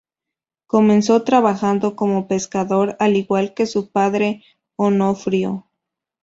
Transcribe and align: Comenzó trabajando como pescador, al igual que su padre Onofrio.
Comenzó 0.65 1.21
trabajando 1.23 1.95
como 1.95 2.27
pescador, 2.27 2.95
al 2.97 3.15
igual 3.15 3.53
que 3.53 3.67
su 3.67 3.91
padre 3.91 4.43
Onofrio. 4.75 5.67